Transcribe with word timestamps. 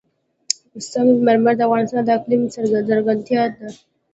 سنگ 0.89 1.09
مرمر 1.25 1.53
د 1.57 1.61
افغانستان 1.67 2.03
د 2.05 2.09
اقلیم 2.17 2.41
ځانګړتیا 2.89 3.43
ده. 3.55 3.67